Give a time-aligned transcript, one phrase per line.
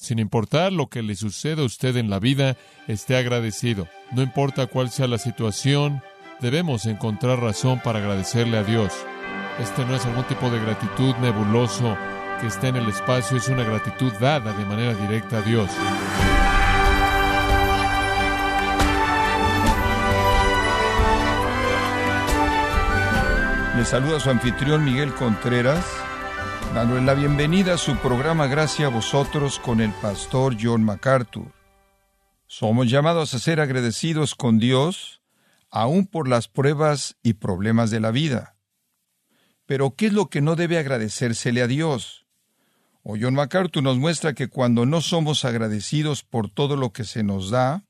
[0.00, 2.56] Sin importar lo que le suceda a usted en la vida,
[2.88, 3.86] esté agradecido.
[4.12, 6.02] No importa cuál sea la situación,
[6.40, 8.94] debemos encontrar razón para agradecerle a Dios.
[9.58, 11.98] Este no es algún tipo de gratitud nebuloso
[12.40, 15.68] que está en el espacio, es una gratitud dada de manera directa a Dios.
[23.76, 25.84] Le saluda su anfitrión Miguel Contreras,
[26.74, 31.52] dándole la bienvenida a su programa Gracias a vosotros con el pastor John MacArthur.
[32.46, 35.20] Somos llamados a ser agradecidos con Dios,
[35.70, 38.56] aun por las pruebas y problemas de la vida.
[39.66, 42.26] Pero, ¿qué es lo que no debe agradecérsele a Dios?
[43.02, 47.22] O John MacArthur nos muestra que cuando no somos agradecidos por todo lo que se
[47.22, 47.84] nos da,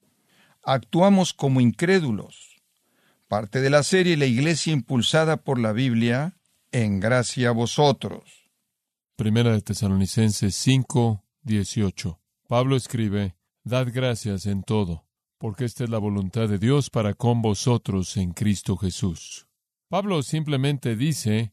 [0.63, 2.61] actuamos como incrédulos.
[3.29, 6.37] Parte de la serie La Iglesia impulsada por la Biblia,
[6.73, 8.40] en gracia a vosotros.
[9.21, 12.19] Primera de Tesalonicenses 5, 18.
[12.49, 15.05] Pablo escribe, Dad gracias en todo,
[15.37, 19.47] porque esta es la voluntad de Dios para con vosotros en Cristo Jesús.
[19.91, 21.53] Pablo simplemente dice,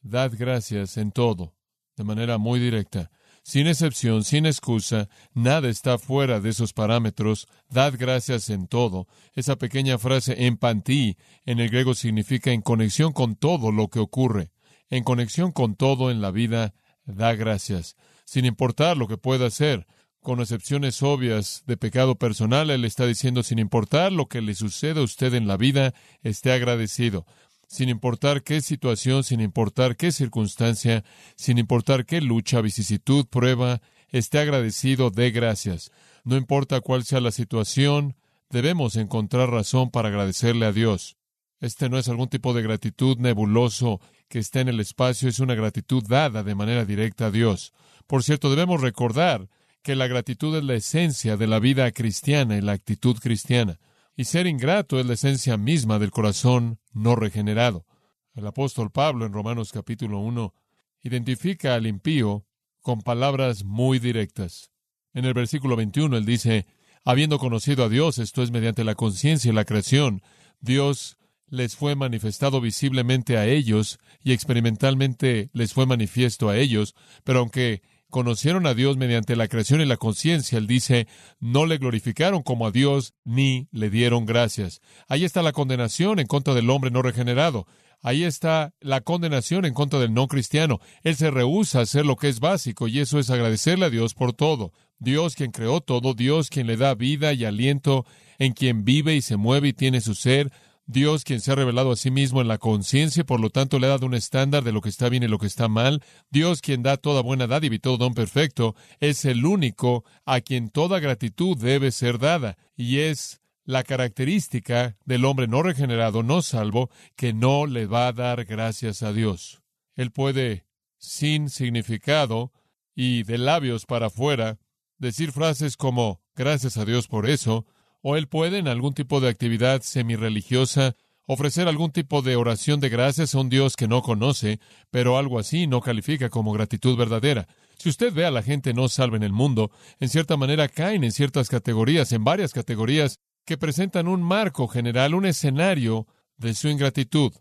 [0.00, 1.56] Dad gracias en todo,
[1.96, 3.10] de manera muy directa,
[3.42, 9.08] sin excepción, sin excusa, nada está fuera de esos parámetros, dad gracias en todo.
[9.34, 13.98] Esa pequeña frase en pantí en el griego significa en conexión con todo lo que
[13.98, 14.52] ocurre,
[14.88, 16.74] en conexión con todo en la vida,
[17.08, 19.86] da gracias, sin importar lo que pueda hacer,
[20.20, 25.00] con excepciones obvias de pecado personal, él está diciendo, sin importar lo que le suceda
[25.00, 27.26] a usted en la vida, esté agradecido
[27.68, 31.04] sin importar qué situación, sin importar qué circunstancia,
[31.36, 35.92] sin importar qué lucha, vicisitud, prueba, esté agradecido, dé gracias.
[36.24, 38.16] No importa cuál sea la situación,
[38.50, 41.16] debemos encontrar razón para agradecerle a Dios.
[41.60, 45.54] Este no es algún tipo de gratitud nebuloso que está en el espacio, es una
[45.54, 47.72] gratitud dada de manera directa a Dios.
[48.06, 49.48] Por cierto, debemos recordar
[49.82, 53.78] que la gratitud es la esencia de la vida cristiana y la actitud cristiana.
[54.16, 57.86] Y ser ingrato es la esencia misma del corazón no regenerado.
[58.34, 60.54] El apóstol Pablo en Romanos capítulo 1
[61.02, 62.44] identifica al impío
[62.82, 64.70] con palabras muy directas.
[65.14, 66.66] En el versículo 21 él dice,
[67.04, 70.22] habiendo conocido a Dios, esto es mediante la conciencia y la creación,
[70.60, 71.18] Dios
[71.50, 76.94] les fue manifestado visiblemente a ellos y experimentalmente les fue manifiesto a ellos,
[77.24, 81.06] pero aunque conocieron a Dios mediante la creación y la conciencia, él dice,
[81.40, 84.80] no le glorificaron como a Dios ni le dieron gracias.
[85.08, 87.66] Ahí está la condenación en contra del hombre no regenerado.
[88.00, 90.80] Ahí está la condenación en contra del no cristiano.
[91.02, 94.14] Él se rehúsa a hacer lo que es básico y eso es agradecerle a Dios
[94.14, 94.72] por todo.
[95.00, 98.06] Dios quien creó todo, Dios quien le da vida y aliento,
[98.38, 100.52] en quien vive y se mueve y tiene su ser,
[100.90, 103.86] Dios, quien se ha revelado a sí mismo en la conciencia, por lo tanto le
[103.86, 106.02] ha dado un estándar de lo que está bien y lo que está mal.
[106.30, 110.70] Dios, quien da toda buena dádiva y todo don perfecto, es el único a quien
[110.70, 116.88] toda gratitud debe ser dada, y es la característica del hombre no regenerado, no salvo,
[117.16, 119.60] que no le va a dar gracias a Dios.
[119.94, 120.64] Él puede,
[120.96, 122.50] sin significado
[122.94, 124.58] y de labios para afuera,
[124.96, 127.66] decir frases como gracias a Dios por eso,
[128.02, 132.88] o él puede, en algún tipo de actividad semi-religiosa, ofrecer algún tipo de oración de
[132.88, 134.60] gracias a un Dios que no conoce,
[134.90, 137.46] pero algo así no califica como gratitud verdadera.
[137.76, 139.70] Si usted ve a la gente no salva en el mundo,
[140.00, 145.14] en cierta manera caen en ciertas categorías, en varias categorías, que presentan un marco general,
[145.14, 146.06] un escenario
[146.38, 147.32] de su ingratitud.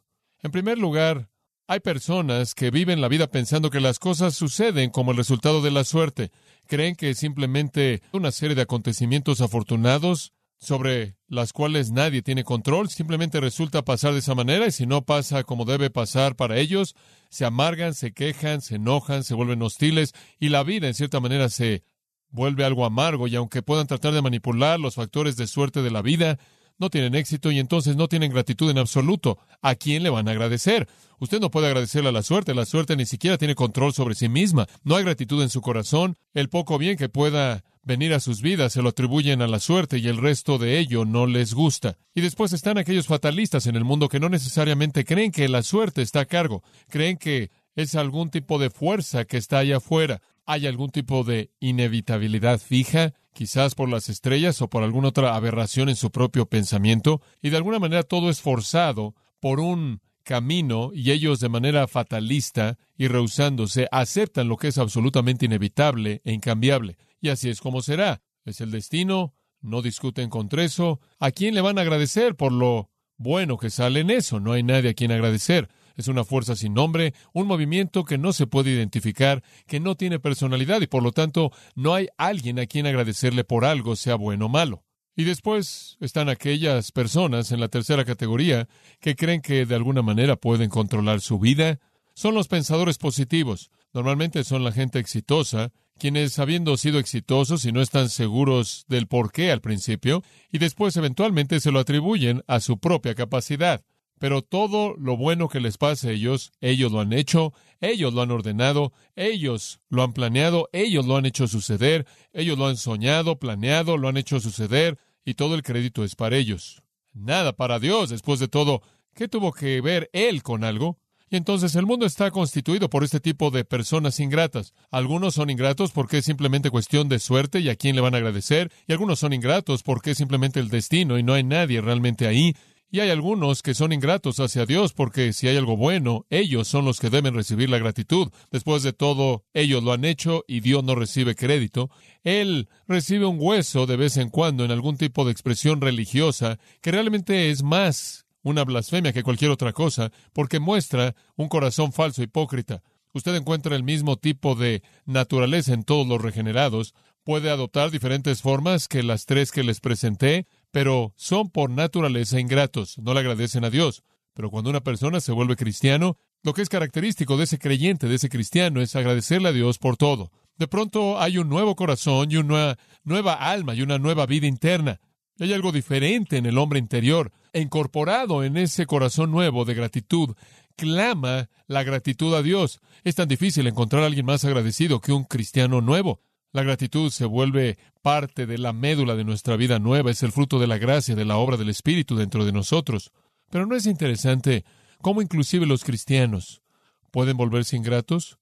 [0.41, 1.29] En primer lugar,
[1.67, 5.72] hay personas que viven la vida pensando que las cosas suceden como el resultado de
[5.72, 6.31] la suerte.
[6.66, 13.40] Creen que simplemente una serie de acontecimientos afortunados sobre las cuales nadie tiene control, simplemente
[13.40, 16.95] resulta pasar de esa manera y si no pasa como debe pasar para ellos,
[17.29, 21.50] se amargan, se quejan, se enojan, se vuelven hostiles y la vida en cierta manera
[21.50, 21.84] se
[22.29, 23.28] vuelve algo amargo.
[23.28, 26.40] Y aunque puedan tratar de manipular los factores de suerte de la vida,
[26.79, 29.38] no tienen éxito y entonces no tienen gratitud en absoluto.
[29.61, 30.88] ¿A quién le van a agradecer?
[31.19, 32.53] Usted no puede agradecerle a la suerte.
[32.53, 34.67] La suerte ni siquiera tiene control sobre sí misma.
[34.83, 36.17] No hay gratitud en su corazón.
[36.33, 39.97] El poco bien que pueda venir a sus vidas se lo atribuyen a la suerte
[39.97, 41.97] y el resto de ello no les gusta.
[42.13, 46.02] Y después están aquellos fatalistas en el mundo que no necesariamente creen que la suerte
[46.02, 46.63] está a cargo.
[46.90, 50.22] Creen que es algún tipo de fuerza que está allá afuera.
[50.47, 55.90] Hay algún tipo de inevitabilidad fija quizás por las estrellas o por alguna otra aberración
[55.90, 61.11] en su propio pensamiento, y de alguna manera todo es forzado por un camino y
[61.11, 66.97] ellos de manera fatalista y rehusándose aceptan lo que es absolutamente inevitable e incambiable.
[67.22, 68.23] Y así es como será.
[68.43, 71.00] Es el destino, no discuten contra eso.
[71.20, 74.40] ¿A quién le van a agradecer por lo bueno que sale en eso?
[74.40, 75.70] No hay nadie a quien agradecer.
[75.97, 80.20] Es una fuerza sin nombre, un movimiento que no se puede identificar, que no tiene
[80.20, 84.46] personalidad y por lo tanto no hay alguien a quien agradecerle por algo, sea bueno
[84.46, 84.84] o malo.
[85.16, 90.35] Y después están aquellas personas en la tercera categoría que creen que de alguna manera
[90.35, 91.79] pueden controlar su vida.
[92.14, 93.72] Son los pensadores positivos.
[93.93, 99.32] Normalmente son la gente exitosa, quienes habiendo sido exitosos y no están seguros del por
[99.32, 103.84] qué al principio, y después eventualmente se lo atribuyen a su propia capacidad.
[104.19, 108.22] Pero todo lo bueno que les pase a ellos, ellos lo han hecho, ellos lo
[108.22, 113.37] han ordenado, ellos lo han planeado, ellos lo han hecho suceder, ellos lo han soñado,
[113.37, 116.81] planeado, lo han hecho suceder, y todo el crédito es para ellos.
[117.14, 118.81] Nada para Dios, después de todo.
[119.14, 120.99] ¿Qué tuvo que ver Él con algo?
[121.29, 124.73] Y entonces el mundo está constituido por este tipo de personas ingratas.
[124.91, 128.17] Algunos son ingratos porque es simplemente cuestión de suerte y a quién le van a
[128.17, 132.28] agradecer, y algunos son ingratos porque es simplemente el destino y no hay nadie realmente
[132.28, 132.55] ahí.
[132.89, 136.85] Y hay algunos que son ingratos hacia Dios porque si hay algo bueno, ellos son
[136.85, 138.29] los que deben recibir la gratitud.
[138.49, 141.89] Después de todo, ellos lo han hecho y Dios no recibe crédito.
[142.23, 146.91] Él recibe un hueso de vez en cuando en algún tipo de expresión religiosa que
[146.91, 152.81] realmente es más una blasfemia que cualquier otra cosa porque muestra un corazón falso, hipócrita.
[153.13, 156.93] Usted encuentra el mismo tipo de naturaleza en todos los regenerados.
[157.23, 160.47] Puede adoptar diferentes formas que las tres que les presenté,
[160.78, 164.03] pero son por naturaleza ingratos, no le agradecen a Dios.
[164.35, 168.14] Pero cuando una persona se vuelve cristiano, lo que es característico de ese creyente, de
[168.14, 170.32] ese cristiano, es agradecerle a Dios por todo.
[170.56, 175.00] De pronto hay un nuevo corazón y una nueva alma y una nueva vida interna.
[175.40, 180.35] hay algo diferente en el hombre interior, e incorporado en ese corazón nuevo de gratitud.
[180.76, 182.82] Clama la gratitud a Dios.
[183.03, 186.22] Es tan difícil encontrar a alguien más agradecido que un cristiano nuevo.
[186.57, 190.57] La gratitud se vuelve parte de la médula de nuestra vida nueva, es el fruto
[190.57, 193.11] de la gracia, de la obra del Espíritu dentro de nosotros.
[193.51, 194.65] Pero ¿no es interesante
[195.03, 196.63] cómo inclusive los cristianos
[197.11, 198.39] pueden volverse ingratos?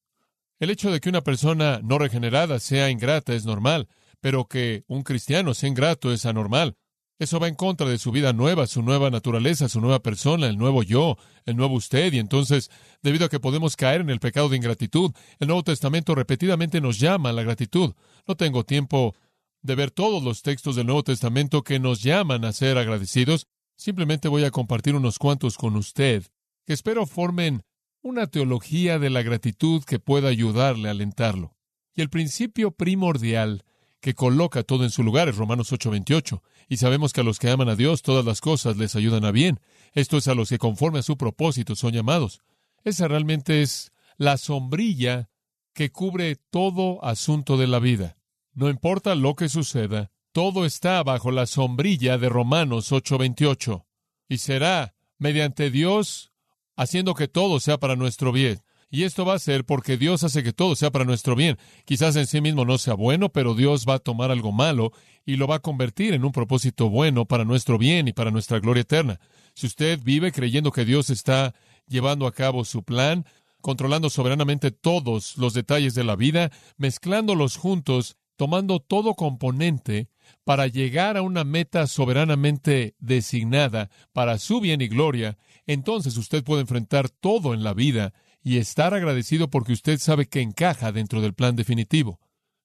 [0.62, 3.90] El hecho de que una persona no regenerada sea ingrata es normal,
[4.22, 6.78] pero que un cristiano sea ingrato es anormal.
[7.18, 10.58] Eso va en contra de su vida nueva, su nueva naturaleza, su nueva persona, el
[10.58, 12.12] nuevo yo, el nuevo usted.
[12.12, 12.70] Y entonces,
[13.02, 17.00] debido a que podemos caer en el pecado de ingratitud, el Nuevo Testamento repetidamente nos
[17.00, 17.94] llama a la gratitud.
[18.28, 19.16] No tengo tiempo
[19.62, 23.48] de ver todos los textos del Nuevo Testamento que nos llaman a ser agradecidos.
[23.78, 26.26] Simplemente voy a compartir unos cuantos con usted,
[26.66, 27.64] que espero formen
[28.02, 31.56] una teología de la gratitud que pueda ayudarle a alentarlo.
[31.96, 33.64] Y el principio primordial
[34.06, 36.44] que coloca todo en su lugar, es Romanos 8:28.
[36.70, 39.32] Y sabemos que a los que aman a Dios todas las cosas les ayudan a
[39.32, 39.60] bien.
[39.94, 42.40] Esto es a los que conforme a su propósito son llamados.
[42.84, 45.32] Esa realmente es la sombrilla
[45.74, 48.16] que cubre todo asunto de la vida.
[48.54, 53.88] No importa lo que suceda, todo está bajo la sombrilla de Romanos 8:28.
[54.30, 56.32] Y será mediante Dios
[56.76, 58.62] haciendo que todo sea para nuestro bien.
[58.90, 61.58] Y esto va a ser porque Dios hace que todo sea para nuestro bien.
[61.86, 64.92] Quizás en sí mismo no sea bueno, pero Dios va a tomar algo malo
[65.26, 68.60] y lo va a convertir en un propósito bueno para nuestro bien y para nuestra
[68.60, 69.20] gloria eterna.
[69.54, 71.54] Si usted vive creyendo que Dios está
[71.88, 73.26] llevando a cabo su plan,
[73.62, 80.10] controlando soberanamente todos los detalles de la vida, mezclándolos juntos, tomando todo componente
[80.44, 86.62] para llegar a una meta soberanamente designada para su bien y gloria, entonces usted puede
[86.62, 88.14] enfrentar todo en la vida
[88.46, 92.20] y estar agradecido porque usted sabe que encaja dentro del plan definitivo.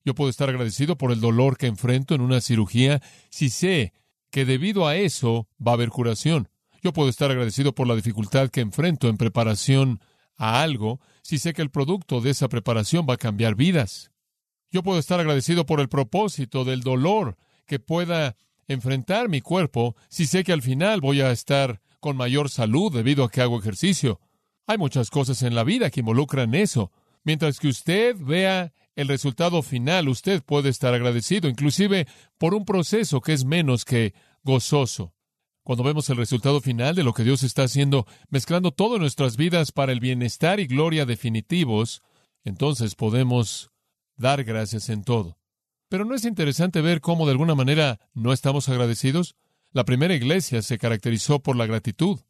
[0.04, 3.00] Yo puedo estar agradecido por el dolor que enfrento en una cirugía
[3.30, 3.94] si sé
[4.30, 6.50] que debido a eso va a haber curación.
[6.82, 10.00] Yo puedo estar agradecido por la dificultad que enfrento en preparación
[10.36, 14.10] a algo si sé que el producto de esa preparación va a cambiar vidas.
[14.70, 18.36] Yo puedo estar agradecido por el propósito del dolor que pueda
[18.68, 23.24] enfrentar mi cuerpo si sé que al final voy a estar con mayor salud debido
[23.24, 24.20] a que hago ejercicio.
[24.70, 26.92] Hay muchas cosas en la vida que involucran eso.
[27.24, 32.06] Mientras que usted vea el resultado final, usted puede estar agradecido, inclusive
[32.38, 35.12] por un proceso que es menos que gozoso.
[35.64, 39.72] Cuando vemos el resultado final de lo que Dios está haciendo, mezclando todas nuestras vidas
[39.72, 42.00] para el bienestar y gloria definitivos,
[42.44, 43.72] entonces podemos
[44.16, 45.36] dar gracias en todo.
[45.88, 49.34] Pero ¿no es interesante ver cómo de alguna manera no estamos agradecidos?
[49.72, 52.20] La primera iglesia se caracterizó por la gratitud.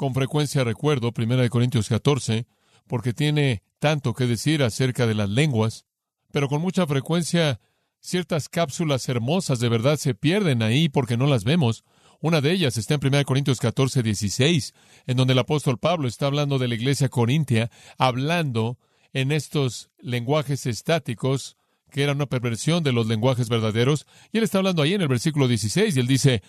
[0.00, 2.46] Con frecuencia recuerdo 1 Corintios 14,
[2.86, 5.84] porque tiene tanto que decir acerca de las lenguas,
[6.32, 7.60] pero con mucha frecuencia
[8.00, 11.84] ciertas cápsulas hermosas de verdad se pierden ahí porque no las vemos.
[12.22, 14.72] Una de ellas está en 1 Corintios 14, 16,
[15.06, 18.78] en donde el apóstol Pablo está hablando de la iglesia corintia, hablando
[19.12, 21.58] en estos lenguajes estáticos,
[21.90, 25.08] que eran una perversión de los lenguajes verdaderos, y él está hablando ahí en el
[25.08, 26.42] versículo 16, y él dice,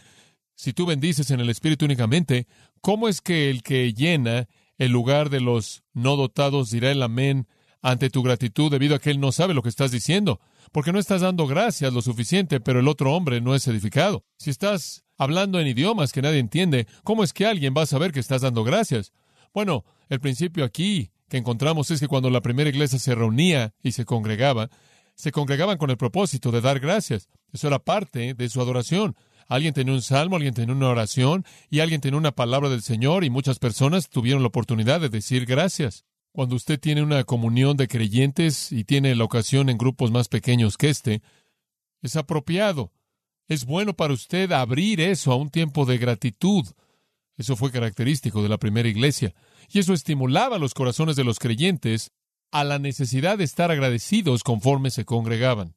[0.61, 2.45] si tú bendices en el Espíritu únicamente,
[2.81, 7.47] ¿cómo es que el que llena el lugar de los no dotados dirá el amén
[7.81, 10.39] ante tu gratitud debido a que él no sabe lo que estás diciendo,
[10.71, 14.23] porque no estás dando gracias lo suficiente, pero el otro hombre no es edificado.
[14.37, 18.11] Si estás hablando en idiomas que nadie entiende, ¿cómo es que alguien va a saber
[18.11, 19.13] que estás dando gracias?
[19.55, 23.93] Bueno, el principio aquí que encontramos es que cuando la primera iglesia se reunía y
[23.93, 24.69] se congregaba,
[25.15, 27.29] se congregaban con el propósito de dar gracias.
[27.51, 29.15] Eso era parte de su adoración.
[29.51, 33.25] Alguien tenía un salmo, alguien tenía una oración y alguien tenía una palabra del Señor
[33.25, 36.05] y muchas personas tuvieron la oportunidad de decir gracias.
[36.31, 40.77] Cuando usted tiene una comunión de creyentes y tiene la ocasión en grupos más pequeños
[40.77, 41.21] que este,
[42.01, 42.93] es apropiado.
[43.49, 46.63] Es bueno para usted abrir eso a un tiempo de gratitud.
[47.35, 49.33] Eso fue característico de la primera iglesia.
[49.67, 52.13] Y eso estimulaba los corazones de los creyentes
[52.53, 55.75] a la necesidad de estar agradecidos conforme se congregaban.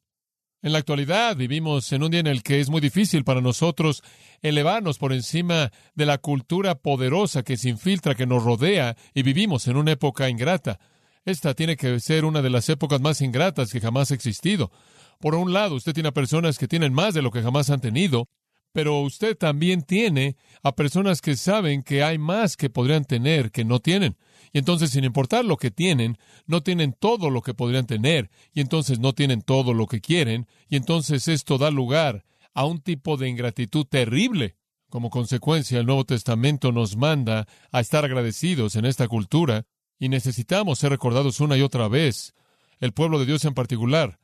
[0.61, 4.01] En la actualidad vivimos en un día en el que es muy difícil para nosotros
[4.41, 9.67] elevarnos por encima de la cultura poderosa que se infiltra, que nos rodea, y vivimos
[9.67, 10.79] en una época ingrata.
[11.23, 14.71] Esta tiene que ser una de las épocas más ingratas que jamás ha existido.
[15.19, 17.81] Por un lado, usted tiene a personas que tienen más de lo que jamás han
[17.81, 18.27] tenido,
[18.75, 23.63] pero usted también tiene a personas que saben que hay más que podrían tener que
[23.63, 24.17] no tienen.
[24.51, 28.59] Y entonces, sin importar lo que tienen, no tienen todo lo que podrían tener, y
[28.59, 33.15] entonces no tienen todo lo que quieren, y entonces esto da lugar a un tipo
[33.15, 34.57] de ingratitud terrible.
[34.89, 39.65] Como consecuencia, el Nuevo Testamento nos manda a estar agradecidos en esta cultura,
[39.97, 42.33] y necesitamos ser recordados una y otra vez,
[42.81, 44.19] el pueblo de Dios en particular,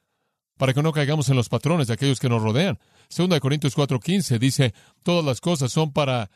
[0.61, 2.77] para que no caigamos en los patrones de aquellos que nos rodean.
[3.09, 6.29] Segunda de Corintios 4:15 dice, todas las cosas son para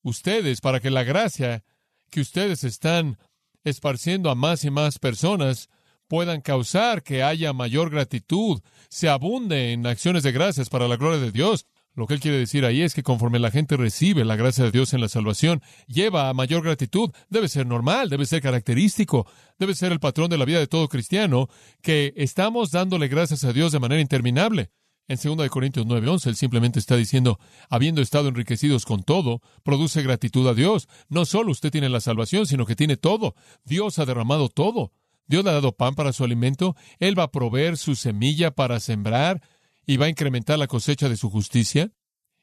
[0.00, 1.62] ustedes, para que la gracia
[2.08, 3.18] que ustedes están
[3.64, 5.68] esparciendo a más y más personas,
[6.08, 11.20] puedan causar que haya mayor gratitud, se abunde en acciones de gracias para la gloria
[11.20, 11.66] de Dios.
[11.96, 14.70] Lo que él quiere decir ahí es que conforme la gente recibe la gracia de
[14.70, 17.10] Dios en la salvación, lleva a mayor gratitud.
[17.30, 19.26] Debe ser normal, debe ser característico,
[19.58, 21.48] debe ser el patrón de la vida de todo cristiano,
[21.80, 24.70] que estamos dándole gracias a Dios de manera interminable.
[25.08, 27.38] En 2 Corintios 9:11, él simplemente está diciendo,
[27.70, 30.88] habiendo estado enriquecidos con todo, produce gratitud a Dios.
[31.08, 33.34] No solo usted tiene la salvación, sino que tiene todo.
[33.64, 34.92] Dios ha derramado todo.
[35.28, 36.76] Dios le ha dado pan para su alimento.
[36.98, 39.40] Él va a proveer su semilla para sembrar
[39.86, 41.92] y va a incrementar la cosecha de su justicia.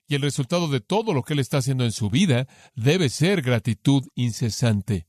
[0.08, 3.42] Y el resultado de todo lo que él está haciendo en su vida debe ser
[3.42, 5.08] gratitud incesante.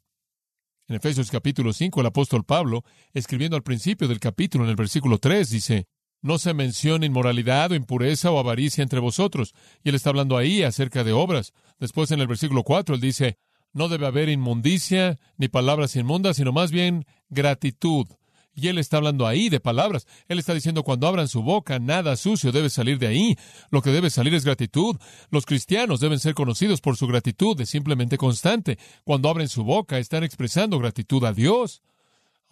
[0.86, 5.18] En Efesios capítulo 5, el apóstol Pablo, escribiendo al principio del capítulo en el versículo
[5.18, 5.86] 3, dice,
[6.20, 9.54] no se menciona inmoralidad o impureza o avaricia entre vosotros.
[9.82, 11.52] Y él está hablando ahí acerca de obras.
[11.78, 13.38] Después en el versículo 4 él dice,
[13.72, 18.06] no debe haber inmundicia ni palabras inmundas, sino más bien gratitud.
[18.54, 20.06] Y él está hablando ahí de palabras.
[20.28, 23.36] Él está diciendo cuando abran su boca, nada sucio debe salir de ahí.
[23.70, 24.96] Lo que debe salir es gratitud.
[25.30, 28.78] Los cristianos deben ser conocidos por su gratitud, es simplemente constante.
[29.04, 31.82] Cuando abren su boca, están expresando gratitud a Dios.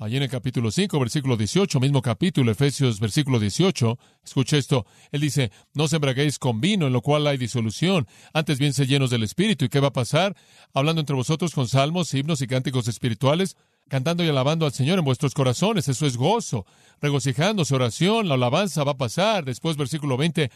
[0.02, 5.20] Allí en el capítulo 5, versículo 18, mismo capítulo, Efesios, versículo 18, escuche esto, él
[5.20, 9.22] dice, no embraguéis con vino, en lo cual hay disolución, antes bien se llenos del
[9.22, 9.64] Espíritu.
[9.64, 10.34] ¿Y qué va a pasar?
[10.74, 13.56] Hablando entre vosotros con salmos, himnos y cánticos espirituales,
[13.92, 16.64] cantando y alabando al Señor en vuestros corazones, eso es gozo,
[17.02, 19.44] regocijándose, oración, la alabanza va a pasar.
[19.44, 20.50] Después, versículo 20,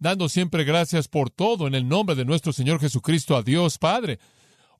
[0.00, 4.18] dando siempre gracias por todo en el nombre de nuestro Señor Jesucristo a Dios Padre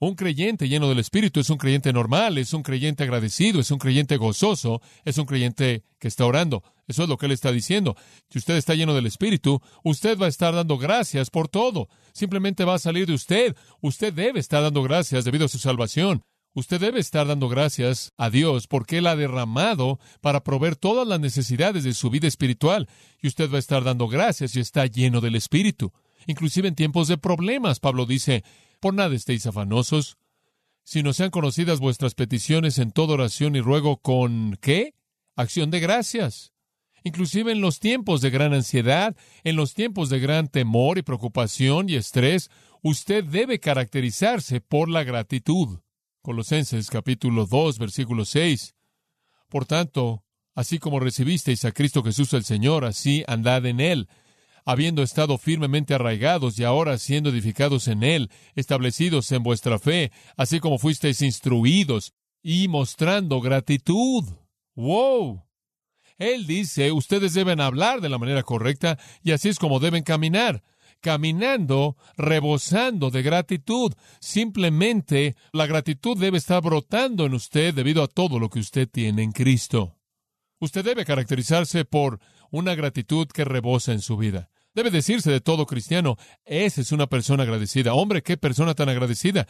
[0.01, 3.79] un creyente lleno del Espíritu es un creyente normal, es un creyente agradecido, es un
[3.79, 6.65] creyente gozoso, es un creyente que está orando.
[6.89, 7.97] Eso es lo que él está diciendo.
[8.31, 11.91] Si usted está lleno del Espíritu, usted va a estar dando gracias por todo.
[12.13, 13.55] Simplemente va a salir de usted.
[13.83, 16.25] Usted debe estar dando gracias debido a su salvación.
[16.53, 21.21] Usted debe estar dando gracias a Dios porque Él ha derramado para proveer todas las
[21.21, 22.89] necesidades de su vida espiritual.
[23.23, 25.93] Y usted va a estar dando gracias y está lleno del Espíritu.
[26.27, 28.43] Inclusive en tiempos de problemas, Pablo dice,
[28.81, 30.19] por nada estéis afanosos,
[30.83, 34.95] sino sean conocidas vuestras peticiones en toda oración y ruego con ¿qué?
[35.37, 36.53] Acción de gracias.
[37.05, 41.89] Inclusive en los tiempos de gran ansiedad, en los tiempos de gran temor y preocupación
[41.89, 42.51] y estrés,
[42.83, 45.79] usted debe caracterizarse por la gratitud.
[46.23, 48.75] Colosenses capítulo 2, versículo 6.
[49.49, 50.23] Por tanto,
[50.55, 54.09] así como recibisteis a Cristo Jesús el Señor, así andad en él,
[54.67, 60.61] habiendo estado firmemente arraigados y ahora siendo edificados en Él, establecidos en vuestra fe, así
[60.61, 62.13] como fuisteis instruidos
[62.43, 64.25] y mostrando gratitud.
[64.75, 65.43] ¡Wow!
[66.19, 70.63] Él dice, ustedes deben hablar de la manera correcta y así es como deben caminar
[71.01, 73.93] caminando, rebosando de gratitud.
[74.21, 79.23] Simplemente la gratitud debe estar brotando en usted debido a todo lo que usted tiene
[79.23, 79.97] en Cristo.
[80.59, 84.51] Usted debe caracterizarse por una gratitud que rebosa en su vida.
[84.75, 87.95] Debe decirse de todo cristiano, esa es una persona agradecida.
[87.95, 89.47] Hombre, qué persona tan agradecida.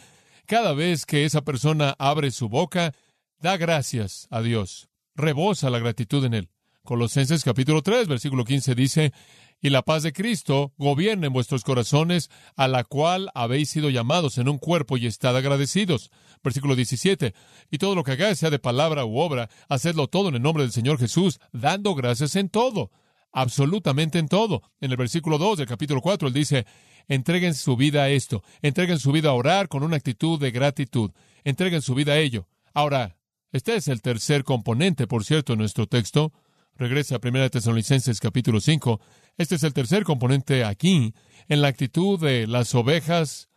[0.47, 2.93] cada vez que esa persona abre su boca,
[3.39, 4.89] da gracias a Dios.
[5.15, 6.51] Rebosa la gratitud en él.
[6.85, 9.13] Colosenses capítulo 3, versículo 15 dice,
[9.61, 14.39] y la paz de Cristo gobierne en vuestros corazones, a la cual habéis sido llamados
[14.39, 16.11] en un cuerpo y estad agradecidos.
[16.43, 17.35] Versículo 17,
[17.71, 20.63] y todo lo que hagáis, sea de palabra u obra, hacedlo todo en el nombre
[20.63, 22.91] del Señor Jesús, dando gracias en todo,
[23.31, 24.63] absolutamente en todo.
[24.81, 26.67] En el versículo 2 del capítulo 4, él dice,
[27.07, 31.11] entreguen su vida a esto, entreguen su vida a orar con una actitud de gratitud,
[31.45, 32.49] entreguen su vida a ello.
[32.73, 33.19] Ahora,
[33.53, 36.33] este es el tercer componente, por cierto, en nuestro texto.
[36.81, 39.03] Regresa a 1 Tesalonicenses capítulo 5.
[39.37, 41.13] Este es el tercer componente aquí,
[41.47, 43.51] en la actitud de las ovejas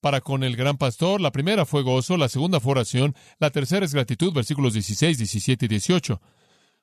[0.00, 1.20] para con el gran pastor.
[1.20, 5.66] La primera fue gozo, la segunda fue oración, la tercera es gratitud, versículos 16, 17
[5.66, 6.20] y 18.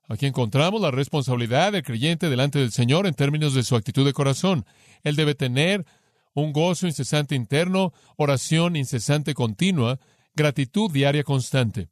[0.08, 4.14] Aquí encontramos la responsabilidad del creyente delante del Señor en términos de su actitud de
[4.14, 4.66] corazón.
[5.04, 5.86] Él debe tener
[6.34, 10.00] un gozo incesante interno, oración incesante continua,
[10.34, 11.90] gratitud diaria constante.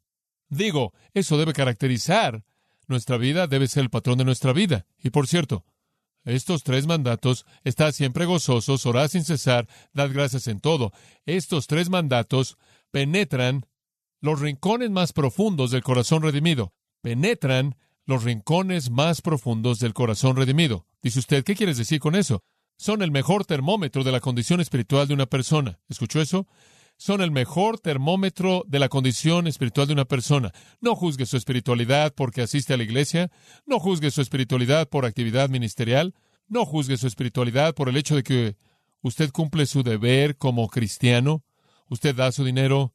[0.48, 2.42] Digo, eso debe caracterizar
[2.88, 4.86] nuestra vida, debe ser el patrón de nuestra vida.
[5.02, 5.64] Y por cierto,
[6.24, 10.92] estos tres mandatos, estad siempre gozosos, orad sin cesar, dad gracias en todo.
[11.24, 12.58] Estos tres mandatos
[12.90, 13.66] penetran
[14.20, 16.72] los rincones más profundos del corazón redimido.
[17.00, 17.76] Penetran
[18.06, 20.86] los rincones más profundos del corazón redimido.
[21.00, 22.42] Dice usted, ¿qué quieres decir con eso?
[22.76, 25.78] Son el mejor termómetro de la condición espiritual de una persona.
[25.88, 26.46] ¿Escuchó eso?
[26.96, 30.52] Son el mejor termómetro de la condición espiritual de una persona.
[30.80, 33.30] No juzgue su espiritualidad porque asiste a la iglesia,
[33.66, 36.14] no juzgue su espiritualidad por actividad ministerial,
[36.48, 38.56] no juzgue su espiritualidad por el hecho de que
[39.02, 41.44] usted cumple su deber como cristiano,
[41.88, 42.94] usted da su dinero,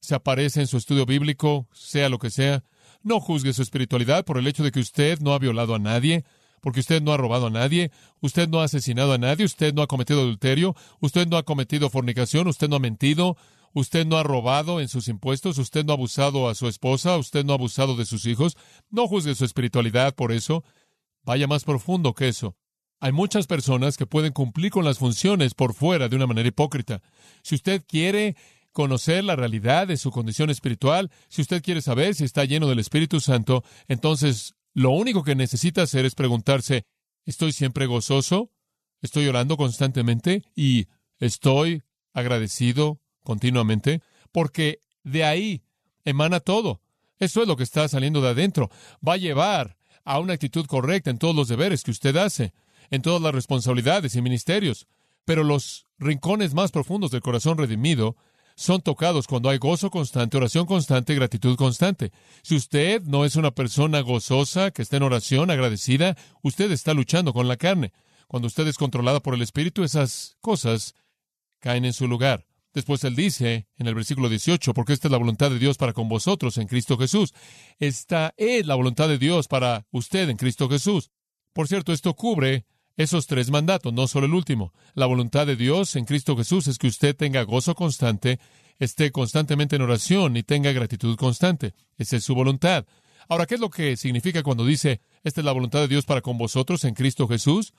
[0.00, 2.64] se aparece en su estudio bíblico, sea lo que sea.
[3.02, 6.24] No juzgue su espiritualidad por el hecho de que usted no ha violado a nadie,
[6.62, 7.90] porque usted no ha robado a nadie,
[8.20, 11.90] usted no ha asesinado a nadie, usted no ha cometido adulterio, usted no ha cometido
[11.90, 13.36] fornicación, usted no ha mentido,
[13.74, 17.44] usted no ha robado en sus impuestos, usted no ha abusado a su esposa, usted
[17.44, 18.56] no ha abusado de sus hijos.
[18.90, 20.62] No juzgue su espiritualidad por eso.
[21.24, 22.54] Vaya más profundo que eso.
[23.00, 27.02] Hay muchas personas que pueden cumplir con las funciones por fuera de una manera hipócrita.
[27.42, 28.36] Si usted quiere
[28.70, 32.78] conocer la realidad de su condición espiritual, si usted quiere saber si está lleno del
[32.78, 36.86] Espíritu Santo, entonces lo único que necesita hacer es preguntarse,
[37.24, 38.50] ¿estoy siempre gozoso?
[39.00, 40.44] ¿Estoy orando constantemente?
[40.54, 40.86] ¿Y
[41.18, 41.82] estoy
[42.12, 44.00] agradecido continuamente?
[44.30, 45.62] Porque de ahí
[46.04, 46.80] emana todo.
[47.18, 48.70] Eso es lo que está saliendo de adentro.
[49.06, 52.52] Va a llevar a una actitud correcta en todos los deberes que usted hace,
[52.90, 54.86] en todas las responsabilidades y ministerios.
[55.24, 58.16] Pero los rincones más profundos del corazón redimido
[58.62, 62.12] son tocados cuando hay gozo constante, oración constante, gratitud constante.
[62.42, 67.32] Si usted no es una persona gozosa, que está en oración, agradecida, usted está luchando
[67.32, 67.92] con la carne.
[68.28, 70.94] Cuando usted es controlada por el Espíritu, esas cosas
[71.58, 72.46] caen en su lugar.
[72.72, 75.92] Después él dice en el versículo 18, porque esta es la voluntad de Dios para
[75.92, 77.34] con vosotros en Cristo Jesús.
[77.78, 81.10] Esta es la voluntad de Dios para usted en Cristo Jesús.
[81.52, 82.64] Por cierto, esto cubre
[82.96, 84.72] esos tres mandatos, no solo el último.
[84.94, 88.38] La voluntad de Dios en Cristo Jesús es que usted tenga gozo constante,
[88.78, 91.74] esté constantemente en oración y tenga gratitud constante.
[91.98, 92.86] Esa es su voluntad.
[93.28, 96.20] Ahora, ¿qué es lo que significa cuando dice, esta es la voluntad de Dios para
[96.20, 97.72] con vosotros en Cristo Jesús?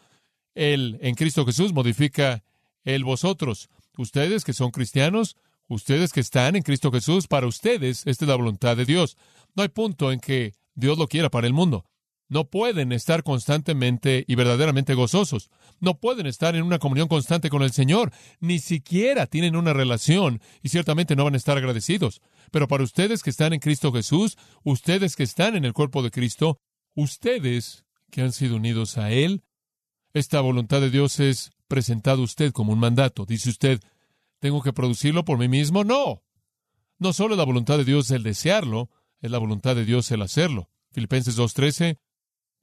[0.56, 2.44] El en Cristo Jesús modifica
[2.84, 3.70] el vosotros.
[3.98, 5.36] Ustedes que son cristianos,
[5.68, 9.18] ustedes que están en Cristo Jesús, para ustedes, esta es la voluntad de Dios.
[9.56, 11.86] No hay punto en que Dios lo quiera para el mundo.
[12.30, 15.50] No pueden estar constantemente y verdaderamente gozosos.
[15.80, 18.12] No pueden estar en una comunión constante con el Señor.
[18.40, 22.22] Ni siquiera tienen una relación y ciertamente no van a estar agradecidos.
[22.52, 26.12] Pero para ustedes que están en Cristo Jesús, ustedes que están en el cuerpo de
[26.12, 26.60] Cristo,
[26.96, 29.44] ustedes que han sido unidos a Él,
[30.14, 33.26] esta voluntad de Dios es presentada a usted como un mandato.
[33.26, 33.80] Dice usted,
[34.40, 35.84] ¿tengo que producirlo por mí mismo?
[35.84, 36.24] No.
[37.00, 38.90] No solo es la voluntad de Dios el desearlo,
[39.22, 40.70] es la voluntad de Dios el hacerlo.
[40.92, 41.98] Filipenses 2.13,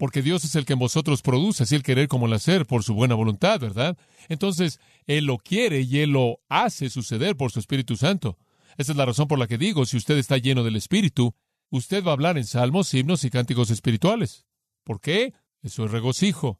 [0.00, 2.82] porque Dios es el que en vosotros produce, así el querer como el hacer, por
[2.82, 3.98] su buena voluntad, ¿verdad?
[4.30, 8.38] Entonces, Él lo quiere y Él lo hace suceder por su Espíritu Santo.
[8.78, 11.34] Esa es la razón por la que digo, si usted está lleno del Espíritu,
[11.68, 14.46] usted va a hablar en salmos, himnos y cánticos espirituales.
[14.84, 15.34] ¿Por qué?
[15.60, 16.58] Eso es regocijo.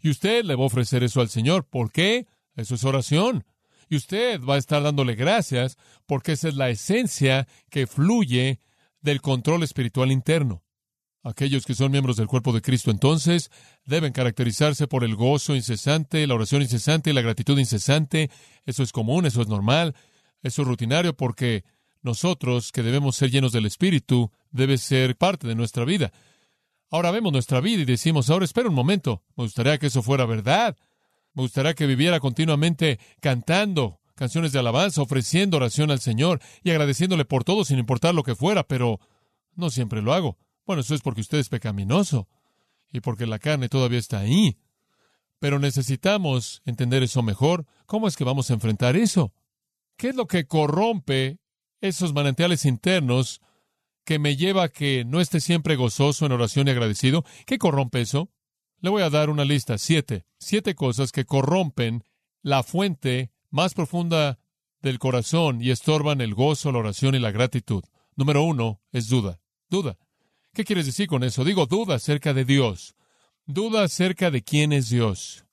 [0.00, 1.68] Y usted le va a ofrecer eso al Señor.
[1.68, 2.26] ¿Por qué?
[2.56, 3.44] Eso es oración.
[3.88, 8.58] Y usted va a estar dándole gracias porque esa es la esencia que fluye
[9.00, 10.63] del control espiritual interno.
[11.26, 13.50] Aquellos que son miembros del cuerpo de Cristo entonces
[13.86, 18.30] deben caracterizarse por el gozo incesante, la oración incesante y la gratitud incesante.
[18.66, 19.94] Eso es común, eso es normal,
[20.42, 21.64] eso es rutinario porque
[22.02, 26.12] nosotros que debemos ser llenos del Espíritu debe ser parte de nuestra vida.
[26.90, 30.26] Ahora vemos nuestra vida y decimos, ahora espera un momento, me gustaría que eso fuera
[30.26, 30.76] verdad.
[31.32, 37.24] Me gustaría que viviera continuamente cantando canciones de alabanza, ofreciendo oración al Señor y agradeciéndole
[37.24, 39.00] por todo sin importar lo que fuera, pero
[39.56, 40.36] no siempre lo hago.
[40.66, 42.28] Bueno, eso es porque usted es pecaminoso
[42.92, 44.58] y porque la carne todavía está ahí.
[45.38, 47.66] Pero necesitamos entender eso mejor.
[47.86, 49.34] ¿Cómo es que vamos a enfrentar eso?
[49.96, 51.38] ¿Qué es lo que corrompe
[51.80, 53.40] esos manantiales internos
[54.04, 57.24] que me lleva a que no esté siempre gozoso en oración y agradecido?
[57.46, 58.30] ¿Qué corrompe eso?
[58.80, 62.04] Le voy a dar una lista, siete, siete cosas que corrompen
[62.42, 64.38] la fuente más profunda
[64.82, 67.82] del corazón y estorban el gozo, la oración y la gratitud.
[68.16, 69.40] Número uno es duda.
[69.68, 69.96] Duda.
[70.54, 71.42] ¿Qué quieres decir con eso?
[71.42, 72.94] Digo duda acerca de Dios.
[73.44, 75.44] Duda acerca de quién es Dios.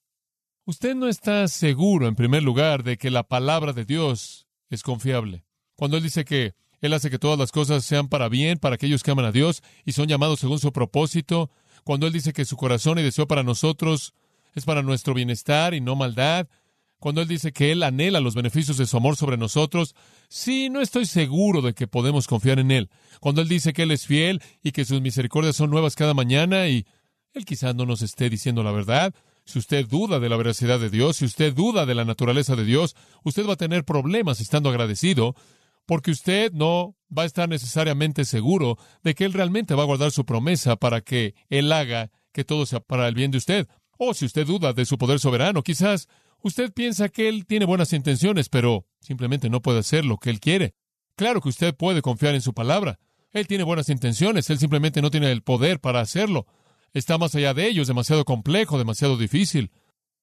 [0.64, 5.44] Usted no está seguro, en primer lugar, de que la palabra de Dios es confiable.
[5.76, 9.02] Cuando Él dice que Él hace que todas las cosas sean para bien para aquellos
[9.02, 11.50] que aman a Dios y son llamados según su propósito,
[11.84, 14.14] cuando Él dice que su corazón y deseo para nosotros
[14.54, 16.48] es para nuestro bienestar y no maldad,
[17.02, 19.96] cuando Él dice que Él anhela los beneficios de su amor sobre nosotros,
[20.30, 22.92] sí, no estoy seguro de que podemos confiar en Él.
[23.20, 26.68] Cuando Él dice que Él es fiel y que sus misericordias son nuevas cada mañana
[26.68, 26.86] y
[27.34, 29.16] Él quizás no nos esté diciendo la verdad.
[29.46, 32.66] Si usted duda de la veracidad de Dios, si usted duda de la naturaleza de
[32.66, 35.36] Dios, usted va a tener problemas estando agradecido,
[35.88, 40.12] porque usted no va a estar necesariamente seguro de que Él realmente va a guardar
[40.12, 43.68] su promesa para que Él haga que todo sea para el bien de usted.
[43.98, 46.08] O si usted duda de su poder soberano, quizás
[46.44, 50.40] Usted piensa que Él tiene buenas intenciones, pero simplemente no puede hacer lo que Él
[50.40, 50.74] quiere.
[51.16, 53.00] Claro que usted puede confiar en su palabra.
[53.32, 56.48] Él tiene buenas intenciones, Él simplemente no tiene el poder para hacerlo.
[56.94, 59.72] Está más allá de ello, es demasiado complejo, demasiado difícil.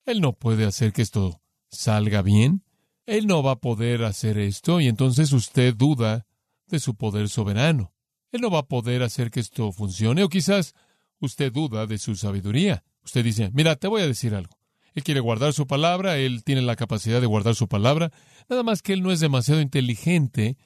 [0.05, 2.65] Él no puede hacer que esto salga bien.
[3.07, 6.27] Él no va a poder hacer esto y entonces usted duda
[6.67, 7.95] de su poder soberano.
[8.33, 10.75] Él no va a poder hacer que esto funcione o quizás
[11.21, 12.85] usted duda de su sabiduría.
[13.03, 14.58] Usted dice, mira, te voy a decir algo.
[14.95, 18.13] Él quiere guardar su palabra, Él tiene la capacidad de guardar su palabra,
[18.49, 20.57] nada más que Él no es demasiado inteligente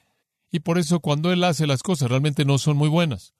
[0.51, 3.33] y por eso cuando Él hace las cosas realmente no son muy buenas.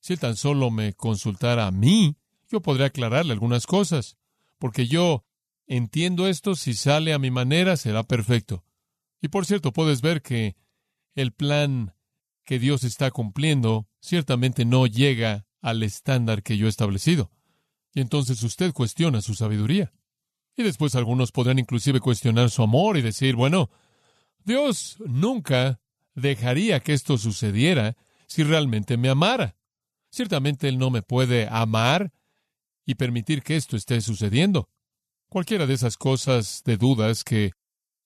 [0.00, 2.16] Si Él tan solo me consultara a mí,
[2.48, 4.18] yo podría aclararle algunas cosas,
[4.58, 5.24] porque yo
[5.66, 8.64] entiendo esto, si sale a mi manera será perfecto.
[9.20, 10.56] Y por cierto, puedes ver que
[11.14, 11.94] el plan
[12.44, 17.30] que Dios está cumpliendo ciertamente no llega al estándar que yo he establecido.
[17.94, 19.92] Y entonces usted cuestiona su sabiduría.
[20.56, 23.70] Y después algunos podrán inclusive cuestionar su amor y decir, bueno,
[24.44, 25.80] Dios nunca
[26.14, 29.56] dejaría que esto sucediera si realmente me amara.
[30.10, 32.12] Ciertamente Él no me puede amar
[32.84, 34.68] y permitir que esto esté sucediendo.
[35.28, 37.52] Cualquiera de esas cosas de dudas que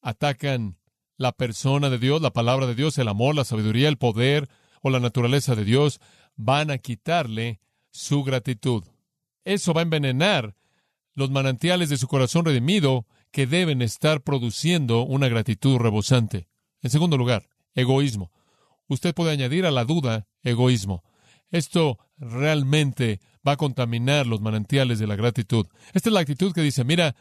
[0.03, 0.79] atacan
[1.17, 4.49] la persona de Dios, la palabra de Dios, el amor, la sabiduría, el poder
[4.83, 6.01] o la naturaleza de Dios,
[6.37, 8.85] van a quitarle su gratitud.
[9.45, 10.55] Eso va a envenenar
[11.17, 16.47] los manantiales de su corazón redimido que deben estar produciendo una gratitud rebosante.
[16.83, 18.31] En segundo lugar, egoísmo.
[18.87, 21.03] Usted puede añadir a la duda egoísmo.
[21.51, 25.67] Esto realmente va a contaminar los manantiales de la gratitud.
[25.95, 27.17] Esta es la actitud que dice, mira,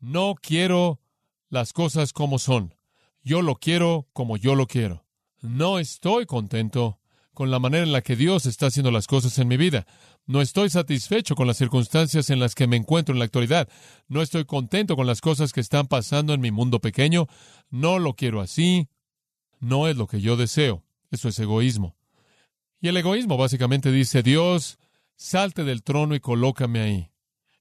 [0.00, 1.00] no quiero
[1.48, 2.74] las cosas como son.
[3.22, 5.06] Yo lo quiero como yo lo quiero.
[5.40, 6.98] No estoy contento
[7.34, 9.86] con la manera en la que Dios está haciendo las cosas en mi vida.
[10.28, 13.66] No estoy satisfecho con las circunstancias en las que me encuentro en la actualidad.
[14.08, 17.28] No estoy contento con las cosas que están pasando en mi mundo pequeño.
[17.70, 18.88] No lo quiero así.
[19.58, 20.84] No es lo que yo deseo.
[21.10, 21.96] Eso es egoísmo.
[22.78, 24.78] Y el egoísmo básicamente dice, Dios,
[25.16, 27.10] salte del trono y colócame ahí.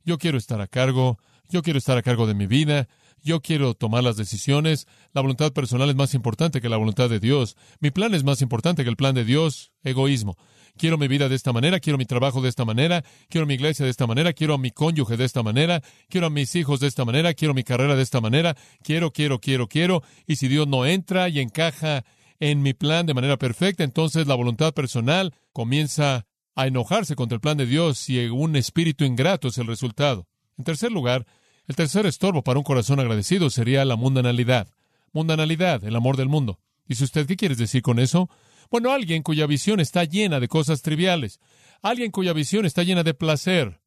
[0.04, 2.90] Yo quiero estar a cargo, yo quiero estar a cargo de mi vida,
[3.24, 7.20] yo quiero tomar las decisiones, la voluntad personal es más importante que la voluntad de
[7.22, 10.38] Dios, mi plan es más importante que el plan de Dios, egoísmo.
[10.78, 13.84] Quiero mi vida de esta manera, quiero mi trabajo de esta manera, quiero mi iglesia
[13.84, 16.88] de esta manera, quiero a mi cónyuge de esta manera, quiero a mis hijos de
[16.88, 20.04] esta manera, quiero mi carrera de esta manera, quiero, quiero, quiero, quiero.
[20.26, 22.06] Y si Dios no entra y encaja
[22.40, 27.42] en mi plan de manera perfecta, entonces la voluntad personal comienza a enojarse contra el
[27.42, 30.28] plan de Dios y un espíritu ingrato es el resultado.
[30.58, 31.26] En tercer lugar,
[31.68, 34.68] el tercer estorbo para un corazón agradecido sería la mundanalidad.
[35.14, 36.60] Mundanalidad, el amor del mundo.
[36.88, 38.30] Dice usted, ¿qué quieres decir con eso?
[38.70, 41.40] Bueno, alguien cuya visión está llena de cosas triviales,
[41.82, 43.82] alguien cuya visión está llena de placer,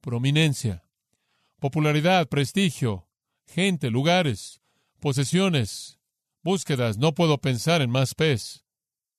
[0.00, 0.84] prominencia,
[1.58, 3.08] popularidad, prestigio,
[3.46, 4.60] gente, lugares,
[5.00, 5.98] posesiones,
[6.42, 8.64] búsquedas, no puedo pensar en más pez.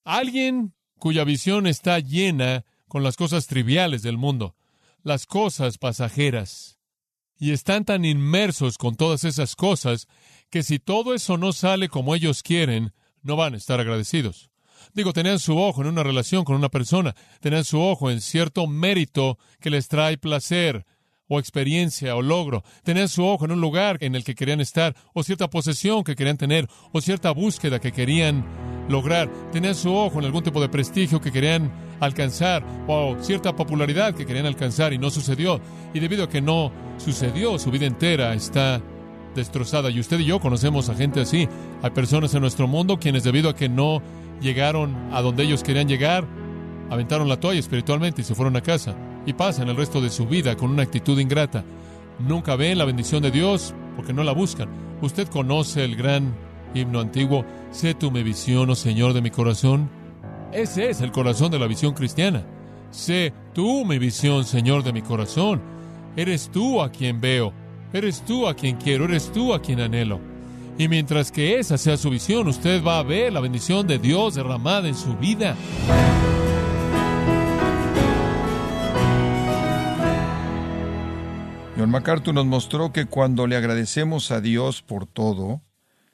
[0.03, 4.55] Alguien cuya visión está llena con las cosas triviales del mundo,
[5.03, 6.79] las cosas pasajeras,
[7.39, 10.07] y están tan inmersos con todas esas cosas
[10.49, 12.93] que si todo eso no sale como ellos quieren,
[13.23, 14.50] no van a estar agradecidos.
[14.93, 18.67] Digo, tenían su ojo en una relación con una persona, tenían su ojo en cierto
[18.67, 20.85] mérito que les trae placer
[21.33, 22.61] o experiencia o logro.
[22.83, 26.15] Tenían su ojo en un lugar en el que querían estar, o cierta posesión que
[26.15, 28.45] querían tener, o cierta búsqueda que querían
[28.89, 29.31] lograr.
[29.53, 34.25] Tenían su ojo en algún tipo de prestigio que querían alcanzar, o cierta popularidad que
[34.25, 35.61] querían alcanzar y no sucedió.
[35.93, 38.81] Y debido a que no sucedió, su vida entera está
[39.33, 39.89] destrozada.
[39.89, 41.47] Y usted y yo conocemos a gente así.
[41.81, 44.01] Hay personas en nuestro mundo quienes debido a que no
[44.41, 46.27] llegaron a donde ellos querían llegar,
[46.89, 50.25] aventaron la toalla espiritualmente y se fueron a casa y pasan el resto de su
[50.25, 51.63] vida con una actitud ingrata.
[52.19, 54.69] Nunca ven la bendición de Dios porque no la buscan.
[55.01, 56.33] Usted conoce el gran
[56.73, 59.89] himno antiguo, sé tú mi visión, oh Señor de mi corazón.
[60.51, 62.43] Ese es el corazón de la visión cristiana.
[62.89, 65.61] Sé tú mi visión, Señor de mi corazón.
[66.17, 67.53] Eres tú a quien veo,
[67.93, 70.30] eres tú a quien quiero, eres tú a quien anhelo.
[70.77, 74.35] Y mientras que esa sea su visión, usted va a ver la bendición de Dios
[74.35, 75.55] derramada en su vida.
[81.77, 85.61] John MacArthur nos mostró que cuando le agradecemos a Dios por todo,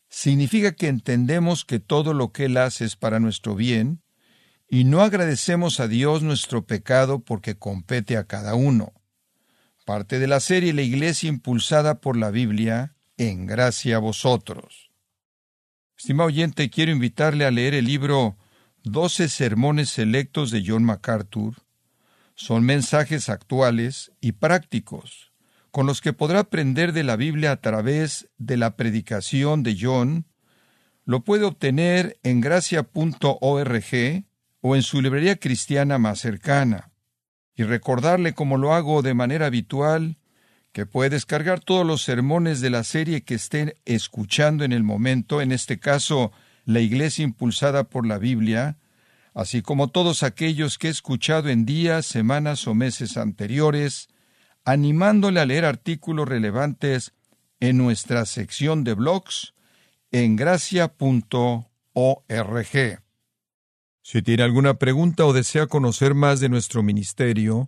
[0.10, 4.02] significa que entendemos que todo lo que Él hace es para nuestro bien,
[4.70, 8.94] y no agradecemos a Dios nuestro pecado porque compete a cada uno.
[9.86, 14.92] Parte de la serie La Iglesia impulsada por la Biblia, en gracia a vosotros.
[15.98, 18.38] Estimado oyente, quiero invitarle a leer el libro
[18.84, 21.56] Doce Sermones Selectos de John MacArthur.
[22.36, 25.28] Son mensajes actuales y prácticos
[25.78, 30.26] con los que podrá aprender de la Biblia a través de la predicación de John,
[31.06, 34.26] lo puede obtener en gracia.org
[34.62, 36.90] o en su librería cristiana más cercana.
[37.54, 40.17] Y recordarle, como lo hago de manera habitual,
[40.78, 45.42] que puede descargar todos los sermones de la serie que estén escuchando en el momento,
[45.42, 46.32] en este caso,
[46.66, 48.78] la Iglesia impulsada por la Biblia,
[49.34, 54.10] así como todos aquellos que he escuchado en días, semanas o meses anteriores,
[54.66, 57.12] animándole a leer artículos relevantes
[57.60, 59.56] en nuestra sección de blogs
[60.12, 61.66] en gracia.org.
[64.04, 67.68] Si tiene alguna pregunta o desea conocer más de nuestro ministerio,